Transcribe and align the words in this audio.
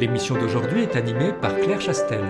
L'émission 0.00 0.34
d'aujourd'hui 0.34 0.84
est 0.84 0.96
animée 0.96 1.34
par 1.42 1.54
Claire 1.58 1.78
Chastel. 1.78 2.24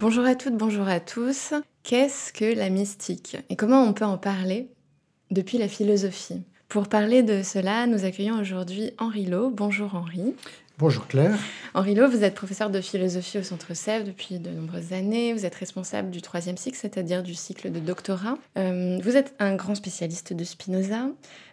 Bonjour 0.00 0.24
à 0.24 0.34
toutes, 0.34 0.56
bonjour 0.56 0.88
à 0.88 1.00
tous. 1.00 1.52
Qu'est-ce 1.88 2.34
que 2.34 2.44
la 2.44 2.68
mystique? 2.68 3.38
Et 3.48 3.56
comment 3.56 3.82
on 3.82 3.94
peut 3.94 4.04
en 4.04 4.18
parler 4.18 4.68
depuis 5.30 5.56
la 5.56 5.68
philosophie? 5.68 6.42
Pour 6.68 6.86
parler 6.86 7.22
de 7.22 7.42
cela, 7.42 7.86
nous 7.86 8.04
accueillons 8.04 8.38
aujourd'hui 8.38 8.90
Henri 8.98 9.24
Lowe. 9.24 9.48
Bonjour 9.48 9.94
Henri. 9.94 10.34
Bonjour 10.76 11.06
Claire. 11.06 11.38
Henri 11.72 11.94
Lowe, 11.94 12.10
vous 12.10 12.24
êtes 12.24 12.34
professeur 12.34 12.68
de 12.68 12.82
philosophie 12.82 13.38
au 13.38 13.42
Centre 13.42 13.72
Sèvres 13.72 14.04
depuis 14.04 14.38
de 14.38 14.50
nombreuses 14.50 14.92
années. 14.92 15.32
Vous 15.32 15.46
êtes 15.46 15.54
responsable 15.54 16.10
du 16.10 16.20
troisième 16.20 16.58
cycle, 16.58 16.76
c'est-à-dire 16.76 17.22
du 17.22 17.34
cycle 17.34 17.72
de 17.72 17.80
doctorat. 17.80 18.36
Euh, 18.58 18.98
vous 19.02 19.16
êtes 19.16 19.34
un 19.38 19.56
grand 19.56 19.74
spécialiste 19.76 20.34
de 20.34 20.44
Spinoza. 20.44 21.06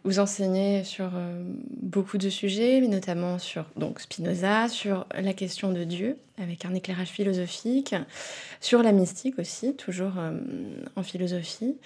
Vous 0.03 0.19
enseignez 0.19 0.83
sur 0.83 1.11
euh, 1.15 1.45
beaucoup 1.81 2.17
de 2.17 2.29
sujets, 2.29 2.81
mais 2.81 2.89
notamment 2.89 3.39
sur 3.39 3.63
donc 3.77 4.01
Spinoza, 4.01 4.67
sur 4.67 5.07
la 5.17 5.31
question 5.31 5.71
de 5.71 5.85
Dieu, 5.85 6.17
avec 6.43 6.65
un 6.65 6.73
éclairage 6.73 7.07
philosophique, 7.07 7.95
sur 8.59 8.83
la 8.83 8.91
mystique 8.91 9.39
aussi, 9.39 9.77
toujours 9.77 10.19
euh, 10.19 10.37
en 10.97 11.03
philosophie. 11.03 11.77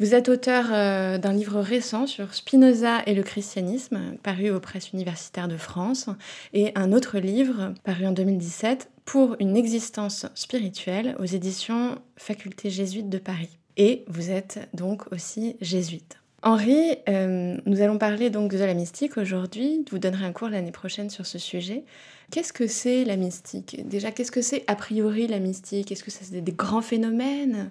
Vous 0.00 0.14
êtes 0.14 0.30
auteur 0.30 0.68
euh, 0.72 1.18
d'un 1.18 1.34
livre 1.34 1.60
récent 1.60 2.06
sur 2.06 2.32
Spinoza 2.32 3.02
et 3.04 3.14
le 3.14 3.22
christianisme, 3.22 4.16
paru 4.22 4.48
aux 4.48 4.58
presses 4.58 4.92
universitaires 4.92 5.46
de 5.46 5.58
France, 5.58 6.08
et 6.54 6.72
un 6.74 6.94
autre 6.94 7.18
livre, 7.18 7.74
paru 7.84 8.06
en 8.06 8.12
2017, 8.12 8.88
pour 9.04 9.36
une 9.40 9.58
existence 9.58 10.24
spirituelle 10.34 11.16
aux 11.18 11.26
éditions 11.26 11.98
Faculté 12.16 12.70
jésuite 12.70 13.10
de 13.10 13.18
Paris. 13.18 13.58
Et 13.76 14.06
vous 14.08 14.30
êtes 14.30 14.70
donc 14.72 15.12
aussi 15.12 15.56
jésuite. 15.60 16.16
Henri, 16.42 16.96
euh, 17.10 17.58
nous 17.66 17.82
allons 17.82 17.98
parler 17.98 18.30
donc 18.30 18.52
de 18.52 18.64
la 18.64 18.72
mystique 18.72 19.18
aujourd'hui. 19.18 19.84
Vous 19.90 19.98
donnerez 19.98 20.24
un 20.24 20.32
cours 20.32 20.48
l'année 20.48 20.72
prochaine 20.72 21.10
sur 21.10 21.26
ce 21.26 21.38
sujet. 21.38 21.84
Qu'est-ce 22.30 22.54
que 22.54 22.66
c'est 22.66 23.04
la 23.04 23.16
mystique? 23.16 23.86
Déjà, 23.86 24.12
qu'est-ce 24.12 24.32
que 24.32 24.40
c'est 24.40 24.64
a 24.66 24.76
priori 24.76 25.26
la 25.26 25.40
mystique? 25.40 25.92
Est-ce 25.92 26.04
que 26.04 26.10
c'est 26.10 26.40
des 26.40 26.52
grands 26.52 26.80
phénomènes? 26.80 27.70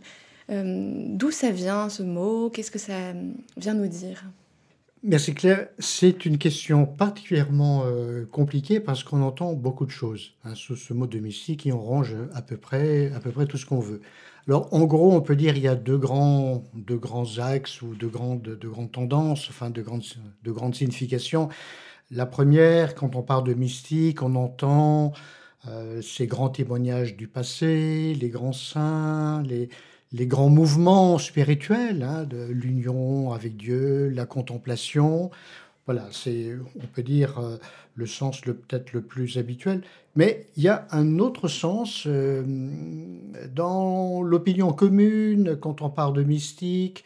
D'où 0.50 1.32
ça 1.32 1.52
vient 1.52 1.90
ce 1.90 2.04
mot? 2.04 2.50
Qu'est-ce 2.50 2.72
que 2.72 2.80
ça 2.80 3.14
vient 3.58 3.74
nous 3.74 3.88
dire? 3.88 4.24
Merci 5.02 5.34
Claire. 5.34 5.70
C'est 5.80 6.26
une 6.26 6.38
question 6.38 6.86
particulièrement 6.86 7.84
euh, 7.86 8.26
compliquée 8.26 8.82
parce 8.82 9.06
qu'on 9.06 9.22
entend 9.22 9.54
beaucoup 9.54 9.86
de 9.86 9.92
choses 9.92 10.34
hein, 10.44 10.56
sous 10.56 10.76
ce 10.76 10.94
mot 10.94 11.08
de 11.08 11.20
mystique 11.20 11.66
et 11.66 11.72
on 11.72 11.80
range 11.80 12.18
à 12.34 12.42
peu 12.42 12.58
près, 12.58 13.10
à 13.14 13.22
peu 13.22 13.32
près 13.32 13.46
tout 13.46 13.58
ce 13.58 13.66
qu'on 13.66 13.80
veut. 13.80 14.02
Alors 14.46 14.74
en 14.74 14.84
gros, 14.84 15.14
on 15.14 15.22
peut 15.22 15.38
dire 15.38 15.54
qu'il 15.54 15.64
y 15.64 15.70
a 15.70 15.76
deux 15.76 15.98
grands, 15.98 16.66
deux 16.74 16.98
grands 16.98 17.38
axes 17.38 17.82
ou 17.82 17.96
deux 17.96 18.10
grandes, 18.10 18.42
de 18.42 18.68
grandes 18.68 18.92
tendances, 18.92 19.48
enfin 19.50 19.70
de 19.70 19.82
grandes, 19.82 20.04
de 20.44 20.52
grandes 20.52 20.76
significations. 20.76 21.48
La 22.12 22.26
première, 22.26 22.94
quand 22.94 23.16
on 23.16 23.22
parle 23.22 23.46
de 23.46 23.54
mystique, 23.54 24.22
on 24.22 24.36
entend 24.36 25.14
euh, 25.70 26.02
ces 26.02 26.28
grands 26.28 26.50
témoignages 26.50 27.16
du 27.16 27.30
passé, 27.30 28.16
les 28.20 28.30
grands 28.30 28.52
saints, 28.52 29.44
les, 29.44 29.70
les 30.12 30.26
grands 30.26 30.50
mouvements 30.50 31.18
spirituels 31.18 32.04
hein, 32.04 32.24
de 32.24 32.46
l'union 32.46 33.32
avec 33.32 33.58
Dieu, 33.58 34.10
la 34.10 34.26
contemplation. 34.26 35.30
Voilà, 35.86 36.08
c'est, 36.12 36.56
on 36.76 36.88
peut 36.88 37.04
dire, 37.04 37.40
euh, 37.40 37.58
le 37.96 38.06
sens 38.06 38.46
le, 38.46 38.54
peut-être 38.54 38.94
le 38.94 39.02
plus 39.02 39.38
habituel. 39.38 39.82
Mais 40.16 40.48
il 40.56 40.64
y 40.64 40.68
a 40.68 40.88
un 40.92 41.20
autre 41.20 41.48
sens 41.48 42.04
euh, 42.06 42.44
dans 43.54 44.22
l'opinion 44.22 44.72
commune, 44.72 45.58
quand 45.60 45.82
on 45.82 45.90
parle 45.90 46.14
de 46.14 46.24
mystique, 46.24 47.04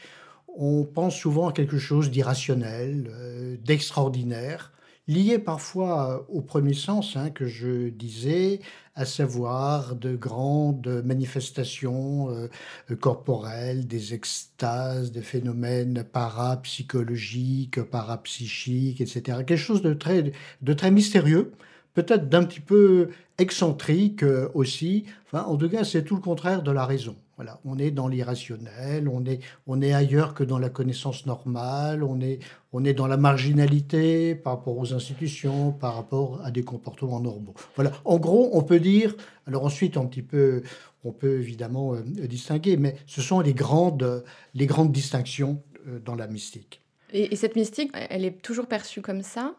on 0.56 0.84
pense 0.84 1.16
souvent 1.16 1.50
à 1.50 1.54
quelque 1.54 1.78
chose 1.78 2.12
d'irrationnel, 2.12 3.10
euh, 3.10 3.56
d'extraordinaire 3.64 4.73
lié 5.08 5.40
parfois 5.40 6.26
au 6.30 6.42
premier 6.42 6.74
sens 6.74 7.16
hein, 7.16 7.30
que 7.30 7.46
je 7.46 7.90
disais, 7.90 8.60
à 8.96 9.06
savoir 9.06 9.96
de 9.96 10.16
grandes 10.16 11.02
manifestations 11.04 12.30
euh, 12.30 12.96
corporelles, 12.96 13.88
des 13.88 14.14
extases, 14.14 15.12
des 15.12 15.22
phénomènes 15.22 16.04
parapsychologiques, 16.04 17.82
parapsychiques, 17.82 19.02
etc. 19.02 19.40
Quelque 19.46 19.56
chose 19.58 19.82
de 19.82 19.94
très, 19.94 20.32
de 20.62 20.74
très 20.74 20.92
mystérieux, 20.92 21.52
peut-être 21.94 22.30
d'un 22.30 22.44
petit 22.44 22.62
peu 22.62 23.10
excentrique 23.38 24.24
euh, 24.24 24.50
aussi. 24.54 25.06
Enfin, 25.26 25.44
en 25.46 25.58
tout 25.58 25.70
cas, 25.70 25.84
c'est 25.84 26.04
tout 26.04 26.16
le 26.16 26.22
contraire 26.22 26.64
de 26.64 26.72
la 26.72 26.86
raison. 26.86 27.16
Voilà, 27.36 27.60
on 27.66 27.80
est 27.80 27.90
dans 27.90 28.08
l'irrationnel, 28.08 29.10
on 29.10 29.26
est, 29.26 29.40
on 29.66 29.82
est 29.82 29.92
ailleurs 29.92 30.36
que 30.36 30.44
dans 30.44 30.60
la 30.60 30.70
connaissance 30.70 31.26
normale, 31.26 32.04
on 32.04 32.22
est, 32.22 32.38
on 32.74 32.86
est 32.86 32.94
dans 32.94 33.08
la 33.08 33.18
marginalité 33.18 34.36
par 34.36 34.58
rapport 34.58 34.78
aux 34.78 34.94
institutions, 34.94 35.72
par 35.72 35.96
rapport 35.96 36.42
à 36.44 36.52
des 36.52 36.64
comportements 36.64 37.20
normaux. 37.20 37.56
Voilà, 37.76 37.92
en 38.06 38.20
gros, 38.20 38.52
on 38.54 38.62
peut 38.62 38.80
dire, 38.80 39.16
alors 39.48 39.66
ensuite, 39.66 39.98
un 39.98 40.06
petit 40.06 40.22
peu, 40.22 40.62
on 41.04 41.12
peut 41.12 41.40
évidemment 41.40 41.96
euh, 41.96 42.02
distinguer, 42.28 42.78
mais 42.78 42.96
ce 43.08 43.22
sont 43.22 43.40
les 43.40 43.56
grandes, 43.56 44.24
les 44.54 44.68
grandes 44.68 44.92
distinctions 44.92 45.64
euh, 45.88 46.00
dans 46.00 46.16
la 46.16 46.28
mystique. 46.28 46.82
Et, 47.14 47.34
et, 47.34 47.36
cette 47.36 47.56
mystique, 47.56 47.92
elle 47.94 48.26
est 48.26 48.42
toujours 48.44 48.68
perçue 48.68 49.02
comme 49.02 49.24
ça? 49.24 49.56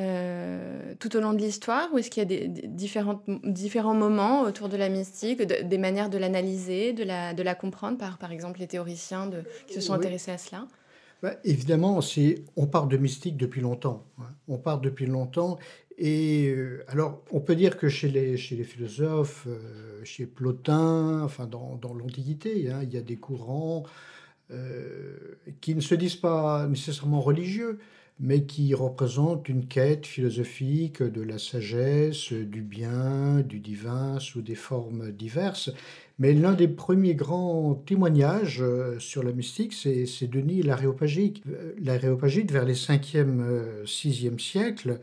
Euh, 0.00 0.94
tout 0.98 1.16
au 1.16 1.20
long 1.20 1.32
de 1.32 1.38
l'histoire 1.38 1.88
ou 1.92 1.98
est-ce 1.98 2.10
qu'il 2.10 2.20
y 2.20 2.26
a 2.26 2.28
des, 2.28 2.48
des 2.48 2.66
différents, 2.66 3.22
différents 3.44 3.94
moments 3.94 4.42
autour 4.42 4.68
de 4.68 4.76
la 4.76 4.88
mystique, 4.88 5.38
de, 5.40 5.62
des 5.62 5.78
manières 5.78 6.10
de 6.10 6.18
l'analyser, 6.18 6.92
de 6.92 7.04
la, 7.04 7.32
de 7.32 7.42
la 7.44 7.54
comprendre 7.54 7.96
par, 7.96 8.18
par 8.18 8.32
exemple, 8.32 8.58
les 8.58 8.66
théoriciens 8.66 9.28
de, 9.28 9.44
qui 9.68 9.74
se 9.74 9.80
sont 9.80 9.92
oui. 9.92 9.98
intéressés 9.98 10.32
à 10.32 10.38
cela? 10.38 10.66
Bah, 11.22 11.34
Évidemment, 11.44 12.00
on 12.56 12.66
parle 12.66 12.88
de 12.88 12.96
mystique 12.96 13.36
depuis 13.36 13.60
longtemps. 13.60 14.04
Hein. 14.18 14.24
On 14.48 14.58
parle 14.58 14.80
depuis 14.80 15.06
longtemps. 15.06 15.58
Et 15.96 16.48
euh, 16.48 16.84
alors, 16.88 17.22
on 17.30 17.38
peut 17.38 17.54
dire 17.54 17.78
que 17.78 17.88
chez 17.88 18.08
les, 18.08 18.36
chez 18.36 18.56
les 18.56 18.64
philosophes, 18.64 19.46
euh, 19.46 20.02
chez 20.02 20.26
Plotin, 20.26 21.22
enfin 21.22 21.46
dans, 21.46 21.76
dans 21.76 21.94
l'Antiquité, 21.94 22.68
hein, 22.68 22.80
il 22.82 22.92
y 22.92 22.96
a 22.96 23.02
des 23.02 23.16
courants 23.16 23.84
qui 25.62 25.74
ne 25.74 25.80
se 25.80 25.94
disent 25.94 26.16
pas 26.16 26.66
nécessairement 26.68 27.20
religieux, 27.20 27.78
mais 28.20 28.44
qui 28.44 28.74
représente 28.74 29.48
une 29.48 29.66
quête 29.66 30.06
philosophique 30.06 31.02
de 31.02 31.20
la 31.20 31.38
sagesse, 31.38 32.32
du 32.32 32.62
bien, 32.62 33.40
du 33.40 33.58
divin 33.58 34.18
sous 34.20 34.40
des 34.40 34.54
formes 34.54 35.10
diverses. 35.10 35.70
Mais 36.18 36.32
l'un 36.32 36.52
des 36.52 36.68
premiers 36.68 37.16
grands 37.16 37.74
témoignages 37.74 38.62
euh, 38.62 38.98
sur 39.00 39.24
la 39.24 39.32
mystique, 39.32 39.72
c'est 39.72 40.28
Denis 40.28 40.62
l'Aréopagite. 40.62 41.42
L'Aréopagite, 41.82 42.52
vers 42.52 42.64
les 42.64 42.74
5e, 42.74 43.84
6e 43.84 44.38
siècles, 44.38 45.00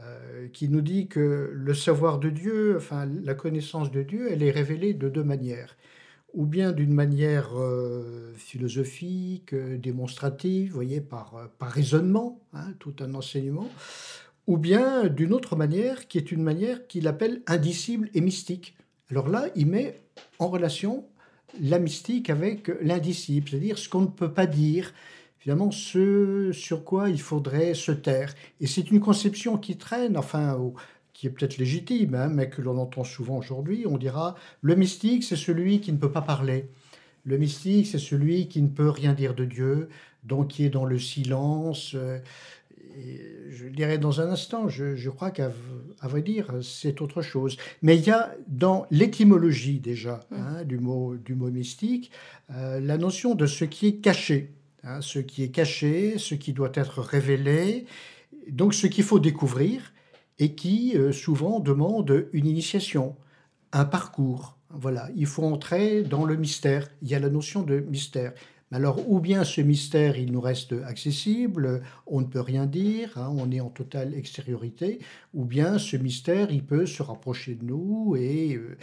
euh, 0.00 0.48
qui 0.52 0.68
nous 0.68 0.80
dit 0.80 1.08
que 1.08 1.50
le 1.52 1.74
savoir 1.74 2.18
de 2.18 2.30
Dieu, 2.30 2.76
enfin 2.76 3.08
la 3.24 3.34
connaissance 3.34 3.90
de 3.90 4.02
Dieu, 4.02 4.28
elle 4.30 4.42
est 4.42 4.50
révélée 4.50 4.94
de 4.94 5.08
deux 5.08 5.24
manières 5.24 5.76
ou 6.34 6.46
bien 6.46 6.72
d'une 6.72 6.92
manière 6.92 7.50
euh, 7.56 8.32
philosophique, 8.36 9.54
euh, 9.54 9.78
démonstrative, 9.78 10.72
voyez, 10.72 11.00
par, 11.00 11.36
euh, 11.36 11.46
par 11.58 11.70
raisonnement, 11.70 12.40
hein, 12.52 12.74
tout 12.80 12.94
un 13.00 13.14
enseignement, 13.14 13.68
ou 14.46 14.58
bien 14.58 15.06
d'une 15.06 15.32
autre 15.32 15.56
manière, 15.56 16.08
qui 16.08 16.18
est 16.18 16.32
une 16.32 16.42
manière 16.42 16.86
qu'il 16.86 17.06
appelle 17.06 17.42
indicible 17.46 18.10
et 18.14 18.20
mystique. 18.20 18.76
Alors 19.10 19.28
là, 19.28 19.46
il 19.54 19.66
met 19.66 20.00
en 20.38 20.48
relation 20.48 21.06
la 21.60 21.78
mystique 21.78 22.30
avec 22.30 22.70
l'indicible, 22.82 23.48
c'est-à-dire 23.48 23.78
ce 23.78 23.88
qu'on 23.88 24.02
ne 24.02 24.06
peut 24.06 24.32
pas 24.32 24.46
dire, 24.46 24.92
finalement 25.38 25.70
ce 25.70 26.50
sur 26.52 26.84
quoi 26.84 27.10
il 27.10 27.20
faudrait 27.20 27.74
se 27.74 27.92
taire. 27.92 28.34
Et 28.60 28.66
c'est 28.66 28.90
une 28.90 29.00
conception 29.00 29.56
qui 29.56 29.76
traîne, 29.76 30.16
enfin, 30.16 30.54
au, 30.54 30.74
qui 31.14 31.28
est 31.28 31.30
peut-être 31.30 31.56
légitime, 31.56 32.14
hein, 32.14 32.28
mais 32.28 32.50
que 32.50 32.60
l'on 32.60 32.76
entend 32.76 33.04
souvent 33.04 33.38
aujourd'hui, 33.38 33.86
on 33.88 33.96
dira 33.96 34.34
le 34.60 34.74
mystique, 34.74 35.24
c'est 35.24 35.36
celui 35.36 35.80
qui 35.80 35.92
ne 35.92 35.96
peut 35.96 36.12
pas 36.12 36.20
parler. 36.20 36.68
Le 37.24 37.38
mystique, 37.38 37.86
c'est 37.86 37.98
celui 37.98 38.48
qui 38.48 38.60
ne 38.60 38.68
peut 38.68 38.90
rien 38.90 39.14
dire 39.14 39.34
de 39.34 39.46
Dieu, 39.46 39.88
donc 40.24 40.48
qui 40.48 40.64
est 40.64 40.70
dans 40.70 40.84
le 40.84 40.98
silence. 40.98 41.94
Euh, 41.94 42.18
je 43.48 43.66
dirais 43.68 43.98
dans 43.98 44.20
un 44.20 44.28
instant, 44.28 44.68
je, 44.68 45.08
crois 45.08 45.30
qu'à 45.30 45.50
vrai 46.02 46.20
dire, 46.20 46.52
c'est 46.62 47.00
autre 47.00 47.22
chose. 47.22 47.56
Mais 47.80 47.96
il 47.96 48.04
y 48.04 48.10
a 48.10 48.34
dans 48.46 48.86
l'étymologie 48.90 49.80
déjà 49.80 50.20
mmh. 50.30 50.36
hein, 50.36 50.64
du, 50.64 50.78
mot, 50.78 51.16
du 51.16 51.34
mot 51.34 51.50
mystique 51.50 52.10
euh, 52.50 52.80
la 52.80 52.98
notion 52.98 53.34
de 53.34 53.46
ce 53.46 53.64
qui 53.64 53.86
est 53.86 53.96
caché. 53.96 54.50
Hein, 54.82 55.00
ce 55.00 55.18
qui 55.18 55.42
est 55.42 55.48
caché, 55.48 56.18
ce 56.18 56.34
qui 56.34 56.52
doit 56.52 56.72
être 56.74 57.00
révélé, 57.00 57.86
donc 58.50 58.74
ce 58.74 58.86
qu'il 58.86 59.04
faut 59.04 59.18
découvrir 59.18 59.93
et 60.38 60.54
qui 60.54 60.96
euh, 60.96 61.12
souvent 61.12 61.60
demande 61.60 62.28
une 62.32 62.46
initiation, 62.46 63.16
un 63.72 63.84
parcours. 63.84 64.58
Voilà, 64.70 65.08
il 65.14 65.26
faut 65.26 65.44
entrer 65.44 66.02
dans 66.02 66.24
le 66.24 66.36
mystère. 66.36 66.88
Il 67.02 67.08
y 67.08 67.14
a 67.14 67.20
la 67.20 67.30
notion 67.30 67.62
de 67.62 67.80
mystère. 67.80 68.32
Alors, 68.72 69.08
ou 69.08 69.20
bien 69.20 69.44
ce 69.44 69.60
mystère, 69.60 70.18
il 70.18 70.32
nous 70.32 70.40
reste 70.40 70.74
accessible, 70.84 71.82
on 72.08 72.20
ne 72.20 72.26
peut 72.26 72.40
rien 72.40 72.66
dire, 72.66 73.16
hein, 73.16 73.32
on 73.36 73.52
est 73.52 73.60
en 73.60 73.70
totale 73.70 74.14
extériorité, 74.14 74.98
ou 75.32 75.44
bien 75.44 75.78
ce 75.78 75.96
mystère, 75.96 76.50
il 76.50 76.64
peut 76.64 76.86
se 76.86 77.00
rapprocher 77.02 77.54
de 77.54 77.64
nous 77.64 78.16
et, 78.16 78.56
euh, 78.56 78.76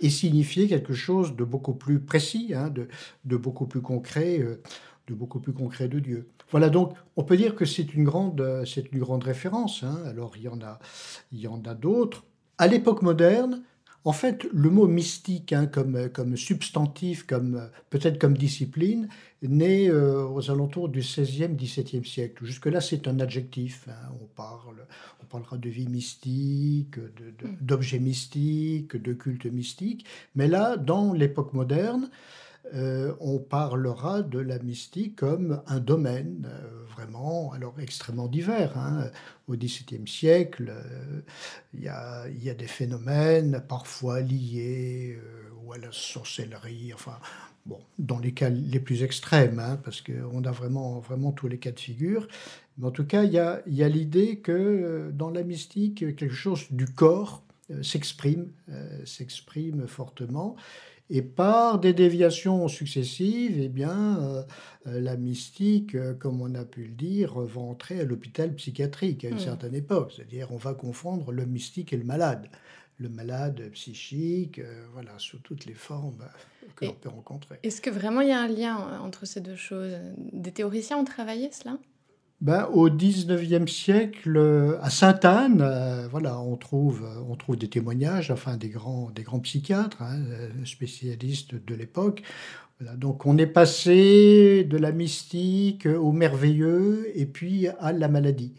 et 0.00 0.10
signifier 0.10 0.68
quelque 0.68 0.94
chose 0.94 1.34
de 1.34 1.44
beaucoup 1.44 1.74
plus 1.74 2.00
précis, 2.00 2.52
hein, 2.54 2.70
de, 2.70 3.36
beaucoup 3.36 3.66
plus 3.66 3.80
concret, 3.80 4.38
euh, 4.40 4.60
de 5.06 5.14
beaucoup 5.14 5.40
plus 5.40 5.52
concret 5.52 5.88
de 5.88 5.98
Dieu. 5.98 6.28
Voilà, 6.50 6.68
donc 6.68 6.94
on 7.16 7.24
peut 7.24 7.36
dire 7.36 7.54
que 7.54 7.64
c'est 7.64 7.94
une 7.94 8.04
grande, 8.04 8.62
c'est 8.66 8.92
une 8.92 8.98
grande 8.98 9.24
référence. 9.24 9.82
Hein. 9.82 10.02
Alors 10.06 10.36
il 10.36 10.42
y 10.42 10.48
en 10.48 10.60
a, 10.60 10.78
il 11.32 11.40
y 11.40 11.48
en 11.48 11.62
a 11.64 11.74
d'autres. 11.74 12.24
À 12.58 12.66
l'époque 12.66 13.02
moderne, 13.02 13.62
en 14.04 14.12
fait, 14.12 14.46
le 14.52 14.68
mot 14.68 14.88
mystique, 14.88 15.52
hein, 15.52 15.66
comme, 15.66 16.08
comme 16.08 16.36
substantif, 16.36 17.24
comme, 17.24 17.70
peut-être 17.88 18.18
comme 18.18 18.36
discipline, 18.36 19.08
naît 19.42 19.88
euh, 19.88 20.26
aux 20.26 20.50
alentours 20.50 20.88
du 20.88 21.00
XVIe, 21.00 21.54
XVIIe 21.54 22.04
siècle. 22.04 22.44
Jusque-là, 22.44 22.80
c'est 22.80 23.06
un 23.06 23.20
adjectif. 23.20 23.88
Hein. 23.88 24.12
On, 24.20 24.26
parle, 24.26 24.86
on 25.22 25.26
parlera 25.26 25.56
de 25.56 25.68
vie 25.68 25.86
mystique, 25.86 26.96
mm. 26.96 27.56
d'objets 27.60 28.00
mystiques, 28.00 28.96
de 28.96 29.12
culte 29.12 29.46
mystique. 29.46 30.04
Mais 30.34 30.48
là, 30.48 30.76
dans 30.76 31.12
l'époque 31.12 31.52
moderne, 31.52 32.10
euh, 32.74 33.12
on 33.20 33.38
parlera 33.38 34.22
de 34.22 34.38
la 34.38 34.58
mystique 34.60 35.16
comme 35.16 35.62
un 35.66 35.80
domaine 35.80 36.48
euh, 36.48 36.84
vraiment 36.94 37.52
alors 37.52 37.74
extrêmement 37.80 38.28
divers. 38.28 38.78
Hein. 38.78 39.10
Au 39.48 39.56
XVIIe 39.56 40.06
siècle, 40.06 40.70
euh, 40.70 41.20
il 41.74 41.82
y, 41.82 41.88
a, 41.88 42.54
des 42.54 42.66
phénomènes 42.66 43.62
parfois 43.68 44.20
liés 44.20 45.18
ou 45.64 45.72
à 45.72 45.78
la 45.78 45.90
sorcellerie, 45.90 46.94
enfin 46.94 47.18
bon, 47.66 47.80
dans 47.98 48.18
les 48.18 48.32
cas 48.32 48.48
les 48.48 48.80
plus 48.80 49.02
extrêmes, 49.02 49.58
hein, 49.58 49.78
parce 49.82 50.00
qu'on 50.00 50.44
a 50.44 50.52
vraiment, 50.52 51.00
vraiment 51.00 51.32
tous 51.32 51.48
les 51.48 51.58
cas 51.58 51.72
de 51.72 51.80
figure. 51.80 52.28
Mais 52.78 52.86
en 52.86 52.92
tout 52.92 53.04
cas, 53.04 53.24
il 53.24 53.32
y 53.32 53.38
a, 53.38 53.60
y 53.66 53.82
a 53.82 53.88
l'idée 53.88 54.38
que 54.38 55.10
dans 55.12 55.30
la 55.30 55.42
mystique, 55.42 55.98
quelque 56.16 56.34
chose 56.34 56.66
du 56.70 56.86
corps 56.86 57.42
s'exprime, 57.82 58.48
s'exprime 59.04 59.86
fortement. 59.86 60.56
Et 61.10 61.22
par 61.22 61.78
des 61.78 61.92
déviations 61.92 62.68
successives, 62.68 63.58
eh 63.60 63.68
bien, 63.68 64.18
euh, 64.20 64.42
euh, 64.86 65.00
la 65.00 65.16
mystique, 65.16 65.94
euh, 65.94 66.14
comme 66.14 66.40
on 66.40 66.54
a 66.54 66.64
pu 66.64 66.84
le 66.84 66.94
dire, 66.94 67.38
va 67.38 67.60
entrer 67.60 68.00
à 68.00 68.04
l'hôpital 68.04 68.54
psychiatrique 68.54 69.24
à 69.24 69.28
une 69.28 69.36
hmm. 69.36 69.40
certaine 69.40 69.74
époque. 69.74 70.12
C'est-à-dire, 70.16 70.52
on 70.52 70.56
va 70.56 70.74
confondre 70.74 71.32
le 71.32 71.44
mystique 71.44 71.92
et 71.92 71.96
le 71.96 72.04
malade. 72.04 72.48
Le 72.98 73.08
malade 73.08 73.68
psychique, 73.72 74.60
voilà, 74.92 75.12
sous 75.18 75.38
toutes 75.38 75.64
les 75.64 75.74
formes 75.74 76.24
que 76.76 76.84
l'on 76.84 76.92
peut 76.92 77.08
rencontrer. 77.08 77.58
Est-ce 77.62 77.80
que 77.80 77.90
vraiment 77.90 78.20
il 78.20 78.28
y 78.28 78.32
a 78.32 78.40
un 78.40 78.46
lien 78.46 79.00
entre 79.00 79.26
ces 79.26 79.40
deux 79.40 79.56
choses? 79.56 79.94
Des 80.32 80.52
théoriciens 80.52 80.98
ont 80.98 81.04
travaillé 81.04 81.50
cela? 81.50 81.78
Ben, 82.42 82.68
au 82.72 82.90
XIXe 82.90 83.70
siècle, 83.70 84.76
à 84.82 84.90
Sainte-Anne, 84.90 85.60
euh, 85.62 86.08
voilà, 86.10 86.40
on 86.40 86.56
trouve, 86.56 87.08
on 87.28 87.36
trouve 87.36 87.56
des 87.56 87.68
témoignages, 87.68 88.32
enfin 88.32 88.56
des 88.56 88.68
grands, 88.68 89.10
des 89.10 89.22
grands 89.22 89.38
psychiatres, 89.38 90.02
hein, 90.02 90.18
euh, 90.28 90.48
spécialistes 90.64 91.54
de 91.54 91.74
l'époque. 91.76 92.22
donc 92.96 93.26
on 93.26 93.38
est 93.38 93.46
passé 93.46 94.64
de 94.64 94.76
la 94.76 94.90
mystique 94.90 95.86
au 95.86 96.10
merveilleux 96.10 97.06
et 97.14 97.26
puis 97.26 97.68
à 97.68 97.92
la 97.92 98.08
maladie. 98.08 98.54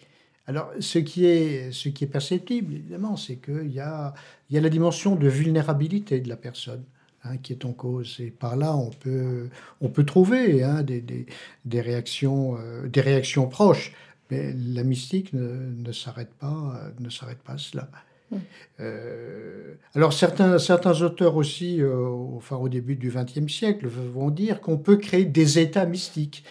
Alors 0.47 0.71
ce 0.79 0.99
qui 0.99 1.25
est, 1.25 1.73
ce 1.73 1.89
qui 1.89 2.05
est 2.05 2.07
perceptible, 2.07 2.75
évidemment, 2.75 3.17
c'est 3.17 3.35
qu'il 3.35 3.71
y 3.71 3.81
a, 3.81 4.13
y 4.49 4.57
a 4.57 4.61
la 4.61 4.69
dimension 4.69 5.17
de 5.17 5.27
vulnérabilité 5.27 6.21
de 6.21 6.29
la 6.29 6.37
personne. 6.37 6.85
Hein, 7.25 7.37
qui 7.37 7.53
est 7.53 7.63
en 7.63 7.71
cause. 7.71 8.17
Et 8.19 8.31
par 8.31 8.57
là, 8.57 8.75
on 8.75 8.89
peut, 8.89 9.47
on 9.79 9.87
peut 9.87 10.03
trouver 10.03 10.61
hein, 10.61 10.83
des, 10.83 10.99
des, 10.99 11.25
des, 11.63 11.79
réactions, 11.79 12.57
euh, 12.59 12.87
des 12.89 12.99
réactions 12.99 13.47
proches. 13.47 13.93
Mais 14.29 14.53
la 14.53 14.83
mystique 14.83 15.31
ne, 15.31 15.71
ne 15.71 15.91
s'arrête 15.93 16.33
pas, 16.33 16.91
ne 16.99 17.09
s'arrête 17.09 17.39
pas 17.39 17.53
à 17.53 17.57
cela. 17.57 17.87
Mmh. 18.31 18.37
Euh, 18.81 19.75
alors 19.95 20.11
certains, 20.11 20.59
certains 20.59 21.01
auteurs 21.01 21.37
aussi, 21.37 21.81
euh, 21.81 22.07
enfin, 22.35 22.57
au 22.57 22.67
début 22.67 22.95
du 22.95 23.09
XXe 23.09 23.51
siècle, 23.51 23.87
vont 23.87 24.29
dire 24.29 24.59
qu'on 24.59 24.77
peut 24.77 24.97
créer 24.97 25.23
des 25.23 25.59
états 25.59 25.85
mystiques 25.85 26.43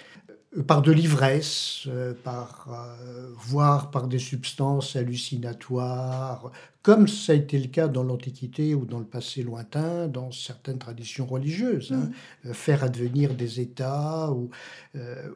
par 0.66 0.82
de 0.82 0.92
l'ivresse, 0.92 1.84
euh, 1.86 2.12
par 2.12 2.68
euh, 2.70 3.32
voire 3.38 3.90
par 3.90 4.06
des 4.06 4.18
substances 4.18 4.96
hallucinatoires, 4.96 6.52
comme 6.82 7.08
ça 7.08 7.32
a 7.32 7.36
été 7.36 7.58
le 7.58 7.68
cas 7.68 7.88
dans 7.88 8.02
l'Antiquité 8.02 8.74
ou 8.74 8.84
dans 8.84 8.98
le 8.98 9.06
passé 9.06 9.42
lointain, 9.42 10.08
dans 10.08 10.30
certaines 10.30 10.78
traditions 10.78 11.24
religieuses. 11.24 11.92
Hein. 11.92 12.10
Mm. 12.44 12.48
Euh, 12.48 12.52
faire 12.52 12.84
advenir 12.84 13.34
des 13.34 13.60
états 13.60 14.30
où, 14.30 14.50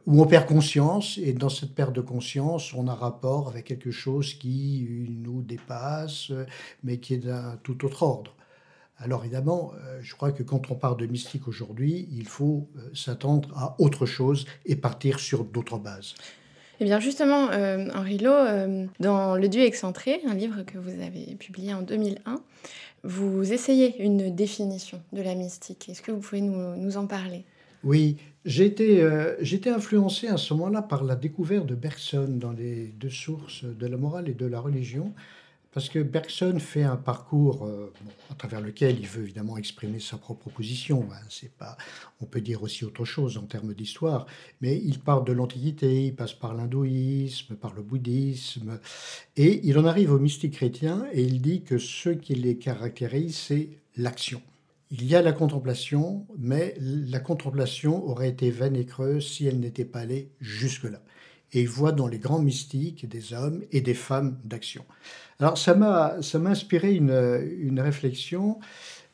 où 0.07 0.23
on 0.23 0.27
perd 0.27 0.47
conscience, 0.47 1.19
et 1.19 1.33
dans 1.33 1.49
cette 1.49 1.75
perte 1.75 1.95
de 1.95 2.03
conscience, 2.03 2.75
on 2.75 2.87
a 2.87 2.95
rapport 2.95 3.49
avec 3.49 3.65
quelque 3.65 3.91
chose 3.91 4.35
qui 4.35 4.87
nous 5.09 5.41
dépasse, 5.41 6.31
mais 6.85 6.99
qui 6.99 7.15
est 7.15 7.19
d'un 7.19 7.59
tout 7.63 7.87
autre 7.87 8.03
ordre. 8.03 8.35
Alors 8.99 9.25
évidemment, 9.25 9.73
euh, 9.75 9.99
je 10.01 10.15
crois 10.15 10.33
que 10.33 10.43
quand 10.43 10.71
on 10.71 10.75
parle 10.75 10.97
de 10.97 11.07
mystique 11.07 11.49
aujourd'hui, 11.49 12.09
il 12.13 12.27
faut 12.27 12.69
euh, 12.77 12.91
s'attendre 12.95 13.51
à 13.57 13.77
autre 13.79 14.07
chose 14.07 14.47
et 14.65 14.75
partir 14.75 15.21
sur 15.21 15.45
d'autres 15.45 15.79
bases. 15.79 16.15
Eh 16.81 16.85
bien 16.85 16.99
justement, 16.99 17.51
euh, 17.51 17.89
Henri 17.95 18.19
Lowe, 18.19 18.89
dans 19.01 19.37
Le 19.37 19.49
Dieu 19.49 19.63
excentré, 19.63 20.21
un 20.27 20.35
livre 20.35 20.63
que 20.63 20.79
vous 20.79 21.03
avez 21.03 21.35
publié 21.37 21.73
en 21.75 21.83
2001, 21.83 22.41
vous 23.03 23.53
essayez 23.53 24.03
une 24.03 24.35
définition 24.35 25.01
de 25.13 25.23
la 25.23 25.35
mystique. 25.35 25.89
Est-ce 25.89 26.03
que 26.03 26.11
vous 26.11 26.21
pouvez 26.21 26.41
nous, 26.41 26.77
nous 26.77 26.97
en 26.97 27.07
parler? 27.07 27.45
Oui, 27.85 28.17
j'étais 28.45 29.71
influencé 29.71 30.29
à 30.29 30.37
ce 30.37 30.53
moment-là 30.55 30.83
par 30.83 31.05
la 31.05 31.17
découverte 31.17 31.67
de 31.67 31.75
Bergson 31.75 32.29
dans 32.29 32.53
les 32.53 32.89
deux 32.99 33.11
sources 33.11 33.65
de 33.65 33.87
la 33.87 33.97
morale 33.97 34.29
et 34.29 34.35
de 34.35 34.47
la 34.47 34.61
religion. 34.61 35.15
Parce 35.73 35.91
que 35.91 35.99
Bergson 35.99 36.59
fait 36.59 36.85
un 36.85 36.97
parcours 36.97 37.67
euh, 37.67 37.93
à 38.31 38.35
travers 38.35 38.63
lequel 38.63 38.99
il 38.99 39.07
veut 39.07 39.25
évidemment 39.25 39.59
exprimer 39.59 40.01
sa 40.01 40.17
propre 40.17 40.49
position. 40.49 41.07
Hein. 41.13 41.19
C'est 41.29 41.53
pas, 41.53 41.77
on 42.21 42.25
peut 42.25 42.41
dire 42.41 42.63
aussi 42.63 42.85
autre 42.85 43.05
chose 43.05 43.37
en 43.37 43.43
termes 43.43 43.75
d'histoire, 43.75 44.27
mais 44.63 44.81
il 44.83 44.99
part 45.01 45.23
de 45.23 45.33
l'Antiquité, 45.33 46.07
il 46.07 46.17
passe 46.17 46.33
par 46.33 46.55
l'hindouisme, 46.55 47.57
par 47.57 47.75
le 47.75 47.83
bouddhisme, 47.83 48.81
et 49.37 49.61
il 49.65 49.79
en 49.79 49.85
arrive 49.85 50.13
au 50.13 50.19
mystique 50.19 50.55
chrétien 50.55 51.07
et 51.13 51.23
il 51.23 51.43
dit 51.43 51.63
que 51.63 51.77
ce 51.77 52.09
qui 52.09 52.35
les 52.35 52.57
caractérise, 52.57 53.37
c'est 53.37 53.69
l'action. 53.97 54.41
Il 54.91 55.05
y 55.05 55.17
a 55.17 55.23
la 55.23 55.33
contemplation, 55.33 56.27
mais 56.39 56.75
la 56.81 57.19
contemplation 57.19 58.07
aurait 58.09 58.29
été 58.29 58.51
vaine 58.51 58.77
et 58.77 58.87
creuse 58.87 59.27
si 59.27 59.47
elle 59.47 59.59
n'était 59.59 59.85
pas 59.85 60.01
allée 60.01 60.31
jusque-là. 60.41 61.03
Et 61.53 61.63
il 61.63 61.69
voit 61.69 61.93
dans 61.93 62.09
les 62.09 62.19
grands 62.19 62.43
mystiques 62.43 63.09
des 63.09 63.33
hommes 63.33 63.63
et 63.73 63.81
des 63.81 63.95
femmes 63.95 64.39
d'action. 64.45 64.85
Alors 65.39 65.59
ça 65.59 65.75
m'a 65.75 66.21
ça 66.23 66.39
m'a 66.39 66.51
inspiré 66.51 66.95
une, 66.95 67.47
une 67.61 67.81
réflexion 67.81 68.59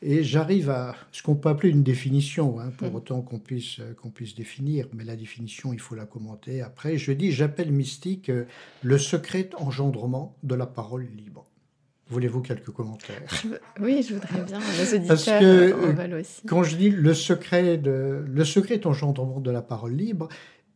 et 0.05 0.21
j'arrive 0.21 0.69
à 0.69 0.95
ce 1.13 1.23
qu'on 1.23 1.35
peut 1.35 1.47
appeler 1.47 1.71
une 1.71 1.81
définition, 1.81 2.59
hein, 2.59 2.71
pour 2.77 2.91
mm. 2.91 2.95
autant 2.95 3.21
qu'on 3.21 3.39
puisse, 3.39 3.79
qu'on 4.01 4.09
puisse 4.09 4.35
définir, 4.35 4.87
mais 4.93 5.05
la 5.05 5.15
définition, 5.15 5.71
il 5.71 5.79
faut 5.79 5.95
la 5.95 6.05
commenter 6.05 6.61
après. 6.61 6.97
Je 6.97 7.13
dis, 7.13 7.31
j'appelle 7.31 7.71
mystique 7.71 8.29
euh, 8.29 8.43
le 8.81 8.97
secret 8.97 9.49
engendrement 9.57 10.35
de 10.43 10.55
la 10.55 10.65
parole 10.65 11.07
libre. 11.15 11.45
Voulez-vous 12.09 12.41
quelques 12.41 12.71
commentaires? 12.71 13.23
Oui, 13.79 14.05
je 14.07 14.15
voudrais 14.15 14.43
bien. 14.43 14.59
Les 14.77 14.93
auditeurs 14.93 15.07
Parce 15.07 15.25
que, 15.25 15.71
euh, 15.71 16.19
aussi. 16.19 16.41
Quand 16.45 16.63
je 16.63 16.75
dis 16.75 16.89
le 16.89 17.13
secret, 17.13 17.77
de, 17.77 18.25
le 18.27 18.43
secret 18.43 18.85
engendrement 18.85 19.39
de 19.39 19.51
la 19.51 19.61
parole 19.61 19.93
libre, 19.93 20.27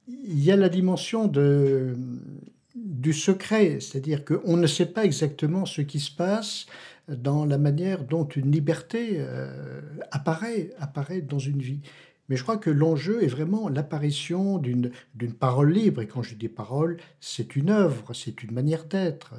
il 0.08 0.44
y 0.44 0.52
a 0.52 0.56
la 0.56 0.70
dimension 0.70 1.28
de, 1.28 1.96
du 2.76 3.14
secret, 3.14 3.80
c'est-à-dire 3.80 4.24
qu'on 4.24 4.58
ne 4.58 4.68
sait 4.68 4.86
pas 4.86 5.06
exactement 5.06 5.66
ce 5.66 5.82
qui 5.82 6.00
se 6.00 6.12
passe 6.12 6.66
dans 7.08 7.46
la 7.46 7.58
manière 7.58 8.04
dont 8.04 8.28
une 8.28 8.52
liberté 8.52 9.16
euh, 9.16 9.82
apparaît, 10.12 10.72
apparaît 10.78 11.22
dans 11.22 11.40
une 11.40 11.62
vie. 11.62 11.82
Mais 12.30 12.36
je 12.36 12.44
crois 12.44 12.58
que 12.58 12.70
l'enjeu 12.70 13.24
est 13.24 13.28
vraiment 13.28 13.70
l'apparition 13.70 14.58
d'une 14.58 14.92
parole 15.40 15.72
libre. 15.72 16.02
Et 16.02 16.08
quand 16.08 16.24
je 16.24 16.36
dis 16.36 16.50
parole, 16.50 16.98
c'est 17.22 17.56
une 17.56 17.70
œuvre, 17.70 18.14
c'est 18.14 18.44
une 18.44 18.52
manière 18.52 18.84
d'être, 18.84 19.34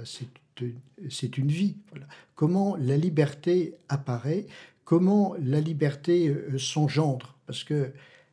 c'est 1.10 1.38
une 1.38 1.48
vie. 1.48 1.76
Comment 2.34 2.76
la 2.76 2.96
liberté 2.96 3.75
apparaît, 3.90 4.46
comment 4.84 5.34
la 5.38 5.60
liberté 5.60 6.34
s'engendre. 6.56 7.37
Parce 7.46 7.62
que 7.62 7.92